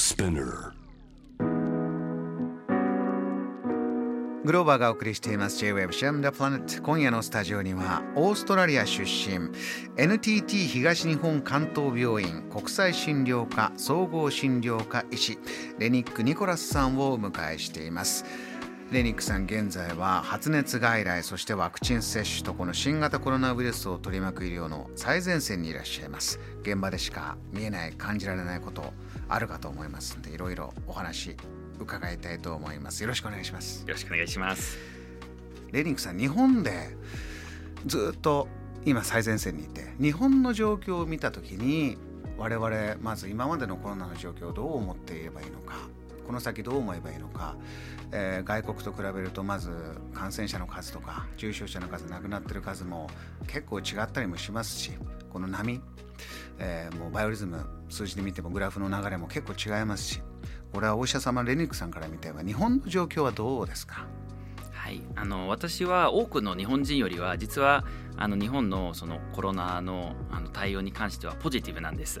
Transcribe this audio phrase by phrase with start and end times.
[0.00, 0.72] Spinner.
[4.42, 5.58] グローバーがお送りしています。
[5.58, 9.50] J-Web シェムダプラネット今夜のスタジオにはオーストラリア出身。
[9.98, 12.48] NTT 東日本関東病院。
[12.50, 15.38] 国際診療科総合診療科医師
[15.78, 18.24] レニック・ニコラスさんをお迎えしています。
[18.90, 26.40] レニックさん現在は発熱外来そしてワクチン接種とこの新型コロナウイルスを取り巻く医療の最前線にいらっしゃいます。
[26.62, 28.92] 現場でしか見えない感じられないこと
[29.28, 31.36] あるかと思いますのでいろいろお話
[31.78, 33.04] 伺いたいと思います。
[33.04, 33.82] よろしくお願いします。
[33.86, 34.76] よろしくお願いします。
[35.70, 36.96] レニックさん日本で
[37.86, 38.48] ずっと
[38.84, 41.96] 今最前線にいて日本の状況を見た時に
[42.36, 45.76] 我々まず今までのコロナの状況をどう思っていればいいのか
[46.30, 47.56] この先どう思えばいいのか、
[48.12, 49.72] えー、外国と比べるとまず
[50.14, 53.10] 感染者の数とか重症者の数亡くなってる数も
[53.48, 54.92] 結構違ったりもしますし
[55.28, 55.80] この波、
[56.60, 60.22] えー、もうバイオリズム数字で見てもグラフの流れも結構違いますし
[60.72, 64.06] これはお医者様レニックさんから見ては日本の状況はどうですか？
[64.70, 65.02] はい。
[65.16, 67.84] あの私は多くの日本人よりは実は
[68.16, 72.20] あの日本のそのコロナのあの対応に関してはポジティブなんです。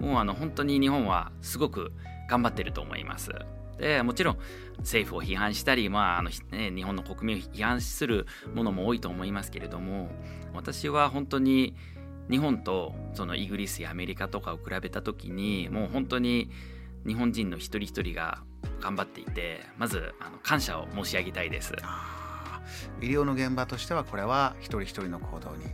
[0.00, 1.92] もうあの本当に日本はすごく
[2.28, 3.30] 頑張ってると思います。
[3.78, 4.38] でもちろん
[4.78, 10.10] 政府を批判したり、まああのね、日本の国民を批判するものも多いと思いますけれども
[10.52, 11.74] 私は本当に
[12.30, 16.50] 日本とそのイギリスやアメリカとかを比べた時にもう本当に
[17.06, 18.42] 日本人の一人一人が
[18.80, 21.74] 頑張っていてまずあの感謝を申し上げたいです。
[23.00, 25.66] 医療の現場としてはこれは一人一人の行動に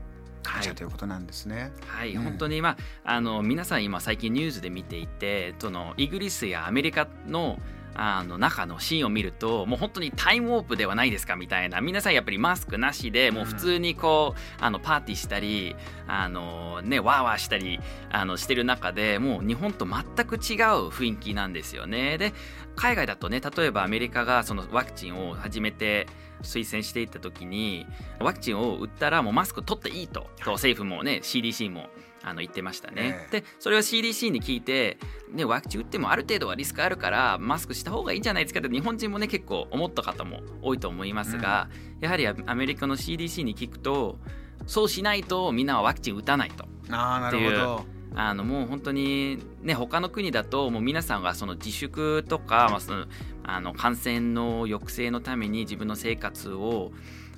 [0.60, 1.72] 感謝ということなんですね。
[1.86, 7.58] はい、うん、本当にまああの皆さん今最近ニュースで見ていてそのイギリスやアメリカの
[7.94, 15.74] あの中のシーンを見るともう本当にタイムウォープではないですかみたいな皆さんやっぱりマスクなしでもう普通にこう、あのパーティーしたり
[16.06, 17.80] あのねワーワーしたり
[18.10, 22.16] あのしてる中でもう日本と全く違う雰囲気なんですよね。
[22.16, 22.32] で
[22.76, 26.06] 海外だとね例えばアメリカがそのワクチンを始めて
[26.42, 27.86] 推薦していった時に
[28.18, 30.28] ワクチンを打ったらもうマスク取っていいと。
[30.44, 31.88] と政府もね CDC も
[32.22, 34.98] あの言ってましたね、えー、でそれを CDC に聞いて、
[35.32, 44.18] ね、ワクチン打ってもある程度はリスクあるからマスクした方がいいんじゃないですかって日本人もね結構思った方も多いと思いますが、うん、やはりアメリカの CDC に聞くと
[44.66, 46.64] そうしないとみんなはワクチン打たないと。
[46.64, 53.06] っていうあのもう本当にね他の国だともう皆さんがその自粛とか、まあ、その
[53.44, 56.92] あの感染の抑制のために自分の生活を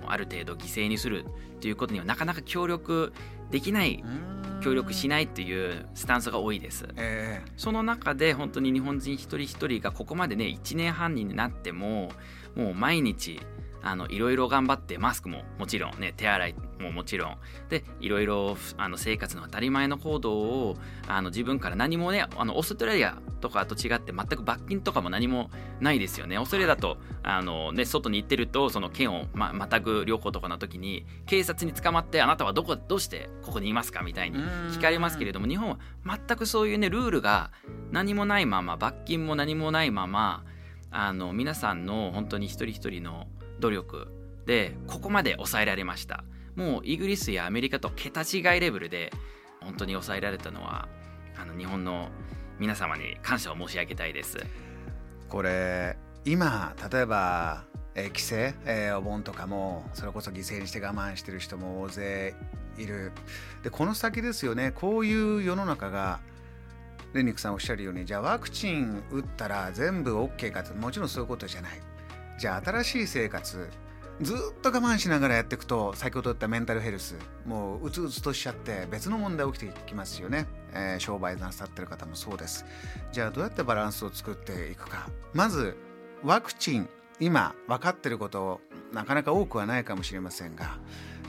[0.06, 1.24] ある程度犠牲にする
[1.60, 3.12] ということにはなかなか協力
[3.50, 4.02] できない
[4.62, 12.10] 協力しないっていうスタンスが多いです、えー、その中で本当に日本人一人一人がここまでね1年半になっても
[12.54, 13.40] もう毎日
[13.82, 17.36] あのいろいろ頑張ってマスクももちろんね手洗いももちろん。
[17.68, 20.76] でいろいろあの生活の当たり前の行動を
[21.08, 25.50] あの自分から何もねあのオーストラリアとかと違って全く罰金とかも何も
[25.80, 26.38] ないですよね。
[26.38, 34.38] オーストラリアだと、あのね、外に行ってるとその県をままたぐ旅行とかの時に警察に捕まってあなたはどこどうしてここにいますかみたいに
[34.70, 37.50] 聞かれますけれども日本は全くそういうねルールが
[37.90, 40.44] 何もないまま罰金も何もないまま
[40.90, 43.26] あの皆さんの本当に一人一人の
[43.62, 44.08] 努力
[44.44, 46.24] でここまで抑えられました。
[46.56, 49.10] もうイギリスやアメリカと桁違いレベルで
[49.60, 50.88] 本当に抑えられたのは
[51.40, 52.10] あの日本の
[52.58, 54.36] 皆様に感謝を申し上げたいです。
[55.28, 57.64] これ今例えば、
[57.94, 62.34] えー、規制、えー、お盆とかもそれこそ犠牲にして我慢してる人も大勢
[62.76, 63.12] いる。
[63.62, 64.72] でこの先ですよね。
[64.72, 66.20] こういう世の中が
[67.14, 71.80] レニックさんおっしゃるようにじゃあワクチン打ったら全部 OK かってもちろんそういうことじゃない。
[72.38, 73.68] じゃあ新しい生活
[74.20, 77.16] ずっと我慢しながらやっていくと先ほど言ったメンタルヘルス
[77.46, 82.64] もううつうつとしちゃって別の問題起きてきますよね、えー、商売なさってる方もそうです。
[83.10, 85.08] じゃあどうやってバランスを作っていくか。
[85.32, 85.76] まず
[86.22, 86.88] ワクチン
[87.20, 88.60] 今分かってること
[88.92, 90.78] なかなか多くはないかもしれませんが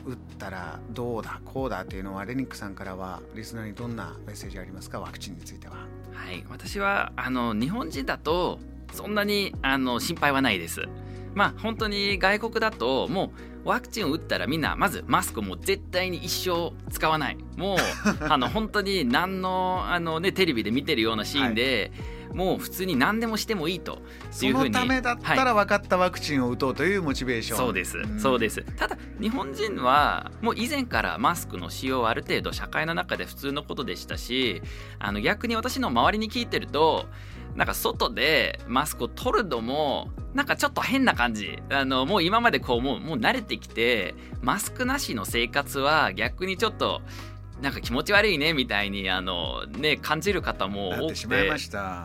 [0.06, 5.00] 打ったらどうだこうだっていうのはレニックさんからはリスナーにどんなメッセージありますか？
[5.00, 5.76] ワクチンについては。
[6.14, 8.60] はい私はあの日本人だと
[8.94, 10.88] そんなにあの心配はないです。
[11.36, 13.34] まあ本当に外国だとも
[13.66, 17.38] うワクチンを打ったらみんなまずマスクも絶対に一生使わない。
[17.58, 17.78] もう
[18.30, 21.92] あの本当に何のあの、ね、テレビで見てるようなシーンで、
[22.30, 24.02] はい、もう普通に何でもしてもいいと
[24.32, 28.62] そのためだったら分かったワクチンを打とうというモチベーション、はい、そうです、うん、そうです。
[28.76, 34.62] ただ日本人はもう以前からマスクの使用はある程度社会の中で普通のことでしたし
[35.00, 37.06] あの逆に私の周りに聞いてると
[37.56, 41.60] なんか外でマスクを取るのもなんかちょっと変な感じ。
[41.70, 47.02] あのもう今までこうもうもう慣れてきてマスクなしの生活は逆にちょっと
[47.62, 51.28] なんか気持ち悪いねみたいにあの、ね、感じる方も多くて。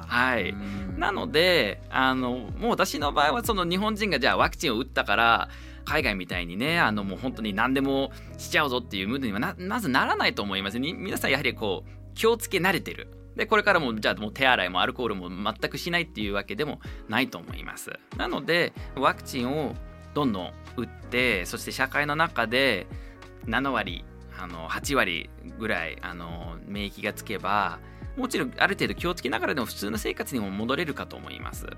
[0.07, 0.55] はい、
[0.97, 5.49] なのであのもう私の場合はその日本人がじゃあワクチンを打ったから
[5.87, 10.79] 海外みたいにねあのもう本当に何でもしちゃうぞっていうムードにはまずならないと思います。
[10.79, 19.77] に皆さんやはりこう気をつけ慣れてるでこれからもじゃあもう手洗いもアルコールも全くしないっていうわけでもないと思いますなのでワクチンを
[20.13, 22.89] どんどん打ってそして社会の中で
[23.47, 24.05] 7割
[24.37, 27.79] あの8割ぐらいあの免疫がつけば
[28.17, 31.67] もちろんある程度気をつけながらでも普通の生活にも戻れるかと思います。
[31.67, 31.69] い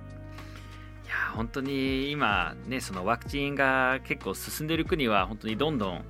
[1.09, 6.05] や本当に今ねそのワクチンが結構進んでる国は本当にどんどん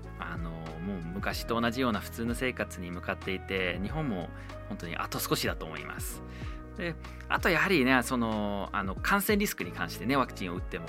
[0.80, 4.28] もう昔と同じような普通の生活に向かっていて日本も
[4.68, 6.22] 本当にあと少しだと思います。
[6.76, 6.94] で
[7.28, 10.86] あとやはりねそのあの感染リスクに関してねワクチンを打っても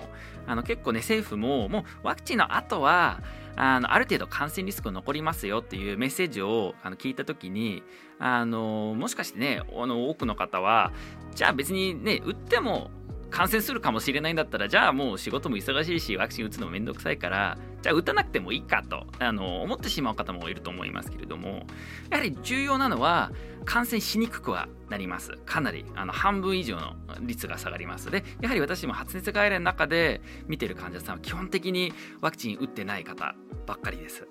[0.48, 3.22] あの結構ね政府ももうワクチンの後は
[3.56, 7.84] あのある程度感染リスク残りますよっていうメッセージをあの聞いた時に
[8.20, 10.94] あのもしかしてねあの多くの方は
[11.36, 12.90] じゃあ別にね打っても
[13.32, 21.66] 感染するかもしれないんだったらじゃあもう仕事も忙しいしワクチン打つのもめんどくさいからじゃあ打たなくてもいいかとあの思ってしまう方もいると思いますけれども
[22.10, 23.32] やはり重要なのは
[23.66, 25.32] 感染しにくくはなります。
[25.46, 28.10] かなりあの半分以上の率が下がります。
[28.10, 33.36] でやはり私も発熱外来の中で見てる患者さんは基本的にワクチン打ってない方
[33.66, 34.28] ばっかりです。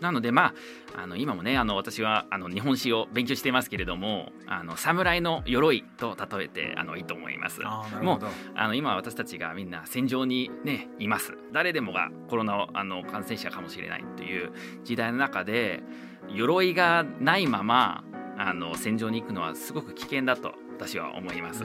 [0.00, 0.54] なのでま
[0.94, 7.60] ああの今もねあの私はあの日本史を勉強していますけれどもあの侍の鎧と例えてあのいいと思います。
[8.02, 8.20] もう
[8.54, 11.36] あの今私たちがみんな戦場にねいます。
[11.52, 14.52] 誰でもがコロナあの感染者かもしれないという
[14.84, 15.82] 時代の中で
[16.28, 18.04] 鎧がないまま
[18.38, 21.64] あの戦場に行くのはすごく危険だと私は思います。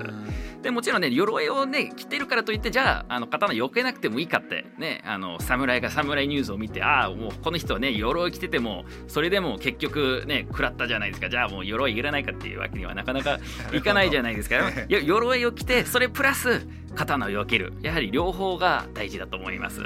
[0.62, 13.40] でもちろんね鎧をね着てるからといってじゃああの刀避けなくてもいいかってねあの侍が侍ニュースを見てああもうこの人はね鎧着ててもそれでも結局ね食らったじゃないですかじゃあもう鎧いらないかっていうわけにはなかなか
[13.74, 14.56] いかないじゃないですか。
[14.88, 16.66] 鎧を着てそれプラス
[16.96, 19.82] 刀を避けるやはり両方が大事だと思います。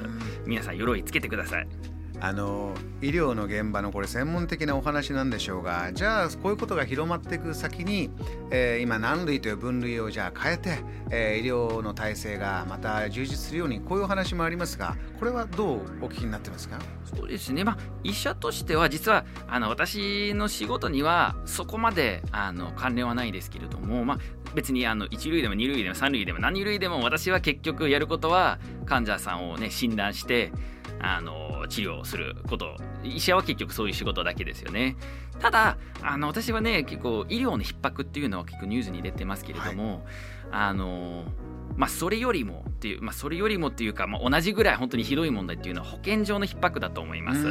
[0.45, 1.94] 皆さん鎧つけてください。
[2.21, 8.09] あの医療の現場のこれ専門的なお話なんでしょうがじゃあこういうことが広まっていく先に、
[8.51, 10.77] えー、今何類という分類をじゃあ変えて、
[11.11, 16.79] えー、医療の体制がまた充実するようにこういうお話もありますがこれはどうお聞きになってますか？
[17.03, 24.17] そうですね、まあ、医者としては実はあの私の仕事にはそこまであの関連はないですけれども、まあ、
[24.55, 30.51] 別にあの1類でも2類でも3類でも何類でも私は結局やることは患者さんをね診断して
[30.99, 32.77] あの治療すること。
[33.03, 34.95] 医者は結局そういう仕事だけですよね。
[35.39, 40.01] ただあの私はね結構医療の逼迫っていうのは結構ニュースに出てますけれども、はい、
[40.51, 41.25] あの
[41.77, 47.45] まあ、それよりもっていう、まあ、それよりもっていうか、まあ、同じぐらい本当にひどい問題っていうのは保健所の逼迫だと思います。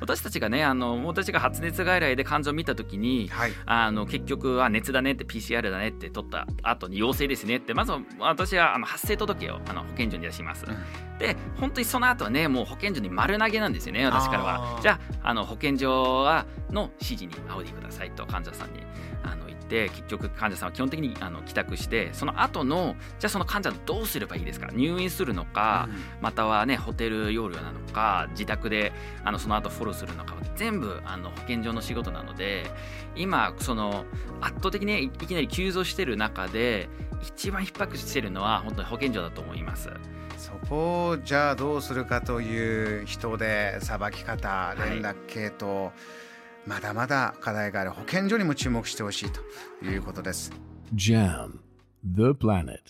[0.00, 10.64] 私たちがねあの私が発熱外来で患者を見た時に、はい、あの結局は熱だねって PCR だねって取った後に陽性ですねってまず私はあの発生届をあの保健所に出します。
[10.66, 14.78] うん、で本当にその後はねもう保健所に丸投げなんですよね私からは。
[14.82, 18.80] じゃああの保健所はの指示に仰いでくださいと患者さんに
[19.22, 24.68] あのって結局患者さんは基本的にあの帰宅してその後のじゃあその患者どうすればいいですか？
[24.72, 28.92] 入院するのか、うん、またはねホテル療養なのか自宅で
[29.24, 32.70] あのその後フォローするのか全部あの保健所の仕事なので
[33.16, 34.04] 今その
[34.40, 36.88] 圧倒的にいきなり急増してる中で
[37.28, 39.90] 一番逼迫してるのは本当に保健所だと思います。
[40.36, 45.92] そこをじゃあどうするかという人でさばき方連絡系統、はい
[46.66, 49.40] まだまだ課題がある保健所にも注目してほしいと
[49.84, 50.52] いうことです。
[50.94, 51.60] JAM
[52.04, 52.80] The Planet